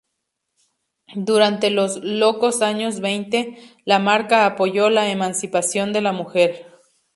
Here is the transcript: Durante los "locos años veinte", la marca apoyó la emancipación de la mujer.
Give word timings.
Durante 1.13 1.69
los 1.69 2.03
"locos 2.03 2.63
años 2.63 3.01
veinte", 3.01 3.59
la 3.85 3.99
marca 3.99 4.47
apoyó 4.47 4.89
la 4.89 5.11
emancipación 5.11 5.93
de 5.93 6.01
la 6.01 6.11
mujer. 6.11 6.65